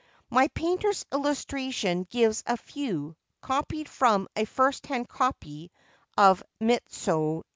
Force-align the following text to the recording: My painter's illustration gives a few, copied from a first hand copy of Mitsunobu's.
My 0.31 0.47
painter's 0.55 1.05
illustration 1.13 2.07
gives 2.09 2.41
a 2.47 2.57
few, 2.57 3.15
copied 3.39 3.87
from 3.87 4.27
a 4.35 4.45
first 4.45 4.87
hand 4.87 5.07
copy 5.07 5.69
of 6.17 6.41
Mitsunobu's. 6.59 7.43